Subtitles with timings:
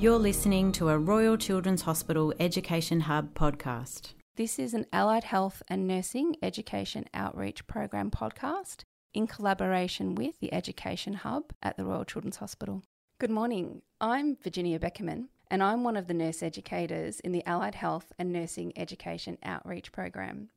[0.00, 4.12] You're listening to a Royal Children's Hospital Education Hub podcast.
[4.36, 8.82] This is an Allied Health and Nursing Education Outreach Program podcast
[9.14, 12.82] in collaboration with the Education Hub at the Royal Children's Hospital.
[13.18, 13.82] Good morning.
[14.00, 18.32] I'm Virginia Beckerman, and I'm one of the nurse educators in the Allied Health and
[18.32, 20.48] Nursing Education Outreach Program.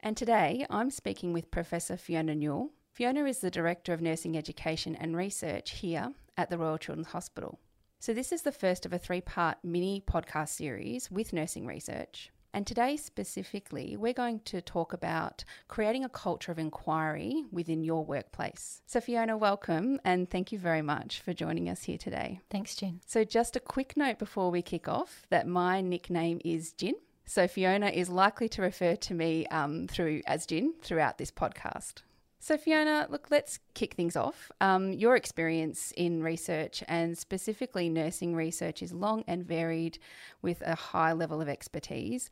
[0.00, 2.70] And today I'm speaking with Professor Fiona Newall.
[2.92, 7.60] Fiona is the Director of Nursing Education and Research here at the Royal Children's Hospital.
[8.02, 12.30] So, this is the first of a three part mini podcast series with nursing research.
[12.54, 18.02] And today, specifically, we're going to talk about creating a culture of inquiry within your
[18.02, 18.80] workplace.
[18.86, 22.40] So, Fiona, welcome and thank you very much for joining us here today.
[22.48, 23.02] Thanks, Jen.
[23.04, 26.94] So, just a quick note before we kick off that my nickname is Jin.
[27.26, 32.00] So, Fiona is likely to refer to me um, through as Jin throughout this podcast.
[32.42, 34.50] So, Fiona, look, let's kick things off.
[34.62, 39.98] Um, your experience in research and specifically nursing research is long and varied
[40.40, 42.30] with a high level of expertise.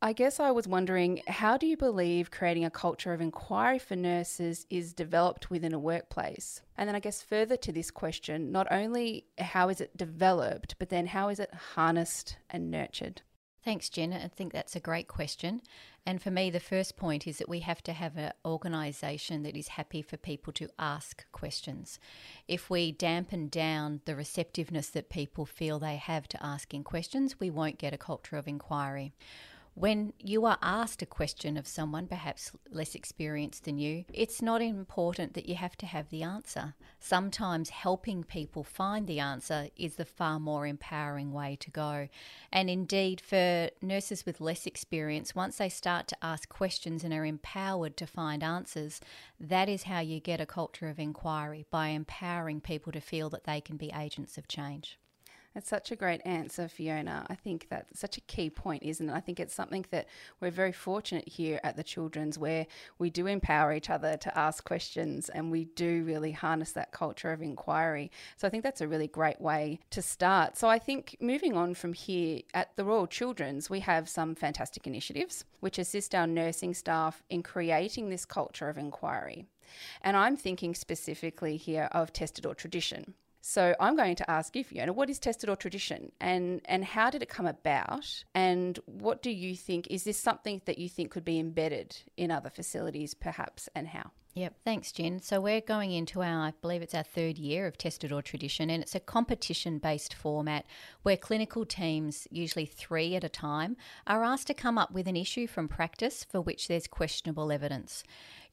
[0.00, 3.94] I guess I was wondering how do you believe creating a culture of inquiry for
[3.94, 6.62] nurses is developed within a workplace?
[6.78, 10.88] And then, I guess, further to this question, not only how is it developed, but
[10.88, 13.20] then how is it harnessed and nurtured?
[13.64, 14.12] Thanks, Jen.
[14.12, 15.62] I think that's a great question.
[16.04, 19.56] And for me, the first point is that we have to have an organisation that
[19.56, 22.00] is happy for people to ask questions.
[22.48, 27.50] If we dampen down the receptiveness that people feel they have to asking questions, we
[27.50, 29.12] won't get a culture of inquiry.
[29.74, 34.60] When you are asked a question of someone, perhaps less experienced than you, it's not
[34.60, 36.74] important that you have to have the answer.
[37.00, 42.08] Sometimes helping people find the answer is the far more empowering way to go.
[42.52, 47.24] And indeed, for nurses with less experience, once they start to ask questions and are
[47.24, 49.00] empowered to find answers,
[49.40, 53.44] that is how you get a culture of inquiry by empowering people to feel that
[53.44, 54.98] they can be agents of change.
[55.54, 57.26] That's such a great answer, Fiona.
[57.28, 59.12] I think that's such a key point, isn't it?
[59.12, 60.08] I think it's something that
[60.40, 62.66] we're very fortunate here at the Children's where
[62.98, 67.32] we do empower each other to ask questions and we do really harness that culture
[67.32, 68.10] of inquiry.
[68.38, 70.56] So I think that's a really great way to start.
[70.56, 74.86] So I think moving on from here at the Royal Children's, we have some fantastic
[74.86, 79.44] initiatives which assist our nursing staff in creating this culture of inquiry.
[80.00, 83.14] And I'm thinking specifically here of tested or tradition.
[83.44, 87.10] So I'm going to ask you, Fiona, what is tested or tradition, and and how
[87.10, 89.88] did it come about, and what do you think?
[89.90, 94.12] Is this something that you think could be embedded in other facilities, perhaps, and how?
[94.34, 95.20] Yep, thanks, Jen.
[95.20, 98.70] So we're going into our, I believe it's our third year of Tested or Tradition,
[98.70, 100.64] and it's a competition based format
[101.02, 103.76] where clinical teams, usually three at a time,
[104.06, 108.04] are asked to come up with an issue from practice for which there's questionable evidence.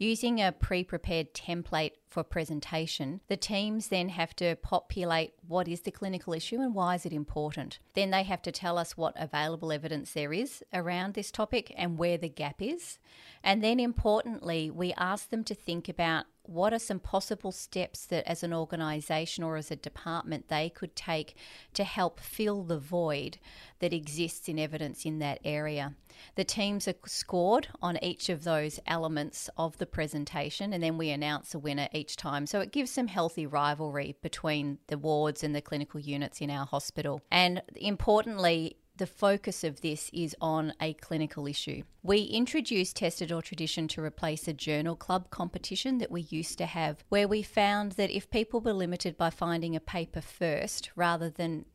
[0.01, 5.81] Using a pre prepared template for presentation, the teams then have to populate what is
[5.81, 7.79] the clinical issue and why is it important.
[7.95, 11.97] Then they have to tell us what available evidence there is around this topic and
[11.97, 12.97] where the gap is.
[13.43, 18.27] And then importantly, we ask them to think about what are some possible steps that
[18.27, 21.35] as an organisation or as a department they could take
[21.73, 23.37] to help fill the void
[23.79, 25.95] that exists in evidence in that area.
[26.35, 31.11] The teams are scored on each of those elements of the presentation and then we
[31.11, 32.45] announce a winner each time.
[32.45, 36.65] So it gives some healthy rivalry between the wards and the clinical units in our
[36.65, 37.21] hospital.
[37.31, 41.81] And importantly, the focus of this is on a clinical issue.
[42.03, 46.65] We introduced Tested or Tradition to replace a journal club competition that we used to
[46.65, 51.29] have, where we found that if people were limited by finding a paper first rather
[51.29, 51.65] than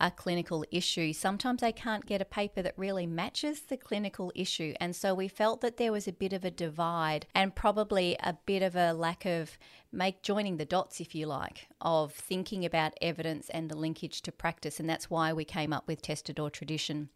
[0.00, 4.74] a clinical issue, sometimes they can't get a paper that really matches the clinical issue.
[4.80, 8.36] And so we felt that there was a bit of a divide and probably a
[8.46, 9.58] bit of a lack of
[9.92, 14.32] make joining the dots, if you like, of thinking about evidence and the linkage to
[14.32, 14.78] practice.
[14.78, 17.08] And that's why we came up with tested or tradition.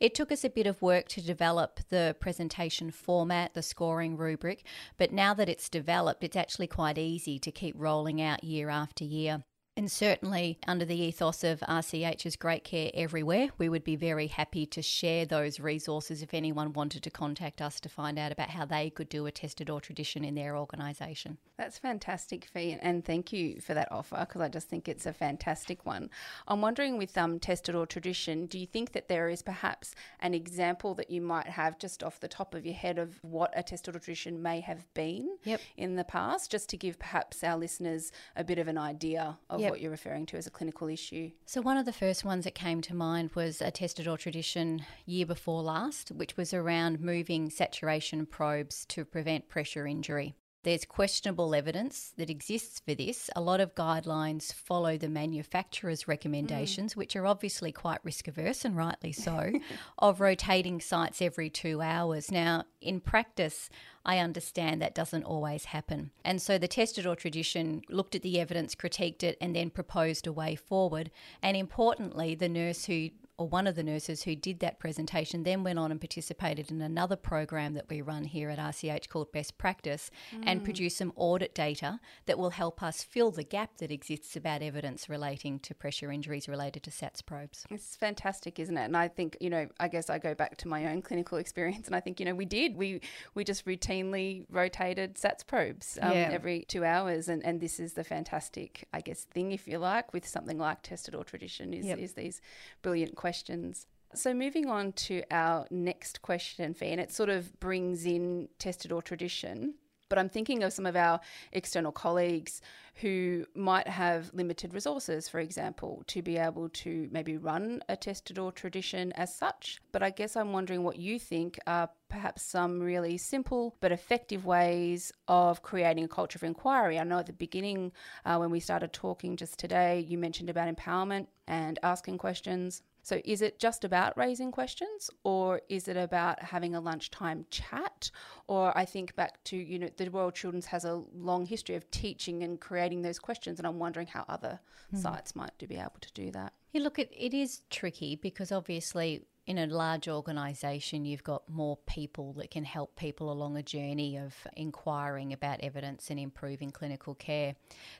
[0.00, 4.64] It took us a bit of work to develop the presentation format, the scoring rubric,
[4.98, 9.04] but now that it's developed, it's actually quite easy to keep rolling out year after
[9.04, 9.44] year.
[9.78, 14.64] And certainly, under the ethos of RCH's Great Care Everywhere, we would be very happy
[14.64, 18.64] to share those resources if anyone wanted to contact us to find out about how
[18.64, 21.36] they could do a tested or tradition in their organisation.
[21.58, 25.12] That's fantastic, Fee, and thank you for that offer because I just think it's a
[25.12, 26.08] fantastic one.
[26.48, 30.32] I'm wondering with um, tested or tradition, do you think that there is perhaps an
[30.32, 33.62] example that you might have just off the top of your head of what a
[33.62, 35.60] tested or tradition may have been yep.
[35.76, 39.60] in the past, just to give perhaps our listeners a bit of an idea of
[39.60, 39.65] yep.
[39.70, 41.30] What you're referring to as a clinical issue.
[41.44, 44.84] So, one of the first ones that came to mind was a tested or tradition
[45.04, 50.34] year before last, which was around moving saturation probes to prevent pressure injury.
[50.66, 53.30] There's questionable evidence that exists for this.
[53.36, 56.96] A lot of guidelines follow the manufacturer's recommendations, mm.
[56.96, 59.52] which are obviously quite risk averse and rightly so,
[60.00, 62.32] of rotating sites every two hours.
[62.32, 63.70] Now, in practice,
[64.04, 66.10] I understand that doesn't always happen.
[66.24, 70.26] And so the tested or tradition looked at the evidence, critiqued it, and then proposed
[70.26, 71.12] a way forward.
[71.44, 75.62] And importantly, the nurse who or one of the nurses who did that presentation then
[75.62, 79.58] went on and participated in another program that we run here at RCH called Best
[79.58, 80.42] Practice mm.
[80.46, 84.62] and produced some audit data that will help us fill the gap that exists about
[84.62, 87.66] evidence relating to pressure injuries related to SATS probes.
[87.70, 88.84] It's fantastic, isn't it?
[88.84, 91.86] And I think, you know, I guess I go back to my own clinical experience
[91.86, 92.76] and I think, you know, we did.
[92.76, 93.02] We
[93.34, 96.30] we just routinely rotated SATS probes um, yeah.
[96.32, 100.14] every two hours and, and this is the fantastic, I guess, thing, if you like,
[100.14, 101.98] with something like tested or tradition is, yep.
[101.98, 102.40] is these
[102.80, 103.88] brilliant questions questions.
[104.14, 108.92] So, moving on to our next question, Fee, and it sort of brings in tested
[108.92, 109.74] or tradition.
[110.08, 111.18] But I'm thinking of some of our
[111.50, 112.60] external colleagues
[113.02, 118.38] who might have limited resources, for example, to be able to maybe run a tested
[118.38, 119.80] or tradition as such.
[119.90, 124.46] But I guess I'm wondering what you think are perhaps some really simple but effective
[124.46, 126.96] ways of creating a culture of inquiry.
[126.96, 127.90] I know at the beginning,
[128.24, 132.82] uh, when we started talking just today, you mentioned about empowerment and asking questions.
[133.06, 138.10] So, is it just about raising questions, or is it about having a lunchtime chat?
[138.48, 141.88] Or I think back to, you know, the Royal Children's has a long history of
[141.92, 144.58] teaching and creating those questions, and I'm wondering how other
[144.92, 144.98] mm.
[144.98, 146.52] sites might be able to do that.
[146.72, 151.78] Yeah, look, it, it is tricky because obviously in a large organisation, you've got more
[151.86, 157.14] people that can help people along a journey of inquiring about evidence and improving clinical
[157.14, 157.54] care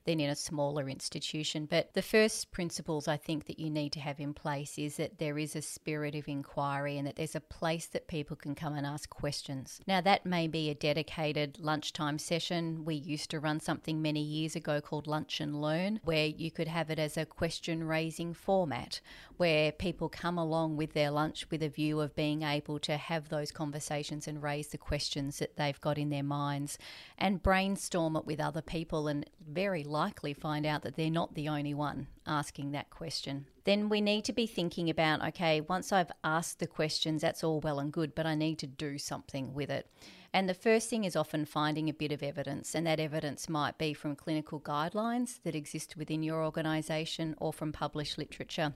[0.05, 1.67] than in a smaller institution.
[1.67, 5.19] But the first principles I think that you need to have in place is that
[5.19, 8.75] there is a spirit of inquiry and that there's a place that people can come
[8.75, 9.81] and ask questions.
[9.87, 12.85] Now, that may be a dedicated lunchtime session.
[12.85, 16.69] We used to run something many years ago called Lunch and Learn, where you could
[16.69, 19.01] have it as a question raising format
[19.37, 23.29] where people come along with their lunch with a view of being able to have
[23.29, 26.79] those conversations and raise the questions that they've got in their minds
[27.19, 31.49] and brainstorm it with other people and very likely find out that they're not the
[31.49, 33.47] only one asking that question.
[33.65, 37.61] Then we need to be thinking about okay, once I've asked the questions, that's all
[37.61, 39.91] well and good, but I need to do something with it.
[40.33, 43.79] And the first thing is often finding a bit of evidence, and that evidence might
[43.79, 48.75] be from clinical guidelines that exist within your organisation or from published literature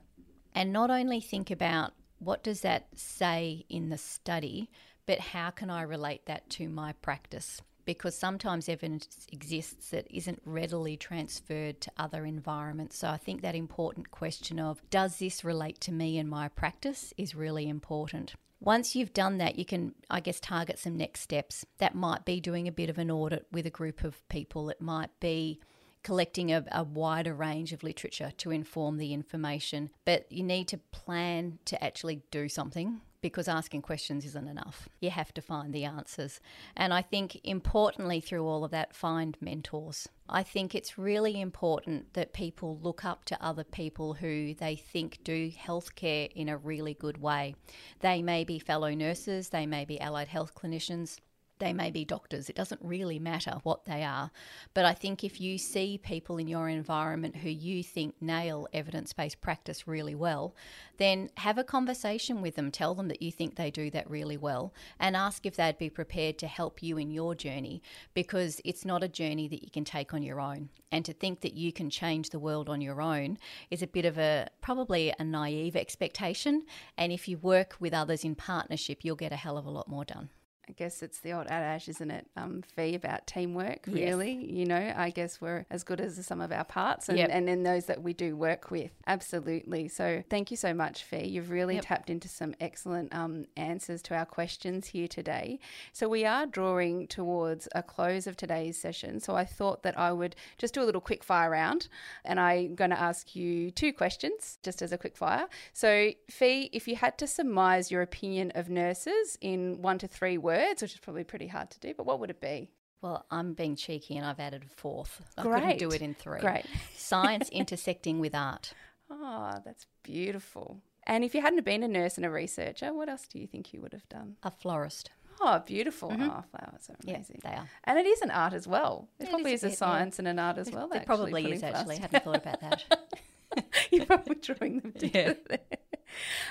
[0.53, 4.69] and not only think about what does that say in the study,
[5.07, 7.61] but how can I relate that to my practice?
[7.83, 12.99] Because sometimes evidence exists that isn't readily transferred to other environments.
[12.99, 17.11] So I think that important question of does this relate to me and my practice
[17.17, 18.35] is really important.
[18.59, 21.65] Once you've done that, you can, I guess, target some next steps.
[21.79, 24.69] That might be doing a bit of an audit with a group of people.
[24.69, 25.59] It might be
[26.03, 29.89] collecting a, a, wider range of literature to inform the information.
[30.05, 34.89] But you need to plan to actually do something because asking questions isn't enough.
[34.99, 36.39] You have to find the answers.
[36.75, 40.09] And I think importantly, through all of that, find mentors.
[40.27, 45.19] I think it's really important that people look up to other people who they think
[45.23, 47.55] do healthcare in a really good way.
[47.99, 51.19] They may be fellow nurses, they may be allied health clinicians
[51.61, 52.49] they may be doctors.
[52.49, 54.31] It doesn't really matter what they are.
[54.73, 59.13] But I think if you see people in your environment who you think nail evidence
[59.13, 60.55] based practice really well,
[60.97, 62.71] then have a conversation with them.
[62.71, 65.89] Tell them that you think they do that really well and ask if they'd be
[65.89, 67.81] prepared to help you in your journey
[68.13, 70.69] because it's not a journey that you can take on your own.
[70.91, 73.37] And to think that you can change the world on your own
[73.69, 76.65] is a bit of a probably a naive expectation.
[76.97, 79.87] And if you work with others in partnership, you'll get a hell of a lot
[79.87, 80.29] more done.
[80.71, 82.27] I guess it's the old adage, isn't it?
[82.37, 84.31] Um, fee about teamwork, really.
[84.31, 84.51] Yes.
[84.51, 87.29] You know, I guess we're as good as the sum of our parts and, yep.
[87.29, 88.91] and then those that we do work with.
[89.05, 89.89] Absolutely.
[89.89, 91.27] So thank you so much, Fee.
[91.27, 91.83] You've really yep.
[91.85, 95.59] tapped into some excellent um, answers to our questions here today.
[95.91, 99.19] So we are drawing towards a close of today's session.
[99.19, 101.89] So I thought that I would just do a little quick fire round
[102.23, 105.49] and I'm going to ask you two questions just as a quick fire.
[105.73, 110.37] So, Fee, if you had to surmise your opinion of nurses in one to three
[110.37, 112.69] words, words, which is probably pretty hard to do, but what would it be?
[113.01, 115.21] Well, I'm being cheeky and I've added a fourth.
[115.37, 115.61] I Great.
[115.61, 116.39] couldn't do it in three.
[116.39, 116.65] Great.
[116.95, 118.73] Science intersecting with art.
[119.09, 120.81] Oh, that's beautiful.
[121.07, 123.73] And if you hadn't been a nurse and a researcher, what else do you think
[123.73, 124.35] you would have done?
[124.43, 125.09] A florist.
[125.39, 126.11] Oh, beautiful.
[126.11, 126.29] Mm-hmm.
[126.29, 127.41] Oh, flowers are amazing.
[127.43, 127.69] Yeah, they are.
[127.85, 129.09] And it is an art as well.
[129.19, 130.21] It, it probably is, is a science yeah.
[130.21, 130.87] and an art as well.
[130.91, 131.97] It, it probably is, actually.
[131.97, 132.83] I hadn't thought about that.
[133.91, 135.37] You're probably drawing them together.
[135.49, 135.77] Yeah.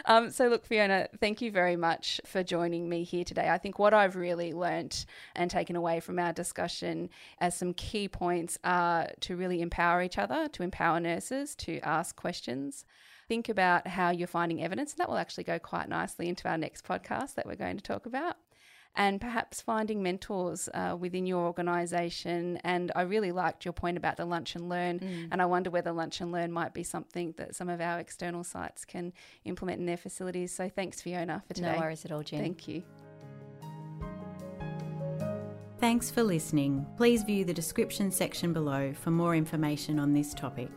[0.07, 3.49] um, so, look, Fiona, thank you very much for joining me here today.
[3.49, 8.09] I think what I've really learnt and taken away from our discussion as some key
[8.09, 12.85] points are to really empower each other, to empower nurses, to ask questions.
[13.29, 16.59] Think about how you're finding evidence, and that will actually go quite nicely into our
[16.59, 18.37] next podcast that we're going to talk about
[18.97, 22.59] and perhaps finding mentors uh, within your organisation.
[22.59, 25.29] And I really liked your point about the lunch and learn, mm.
[25.31, 28.45] and I wonder whether lunch and learn might be something that some of our external
[28.45, 29.13] sites can
[29.45, 30.53] implement in their facilities.
[30.53, 31.73] So thanks, Fiona, for today.
[31.73, 32.41] No worries at all, Jen.
[32.41, 32.83] Thank you.
[35.79, 36.87] Thanks for listening.
[36.99, 40.69] Please view the description section below for more information on this topic.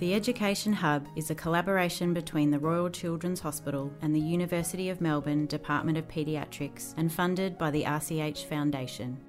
[0.00, 5.02] The Education Hub is a collaboration between the Royal Children's Hospital and the University of
[5.02, 9.20] Melbourne Department of Paediatrics and funded by the RCH Foundation.